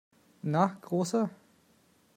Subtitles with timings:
[0.43, 1.29] Na, Großer!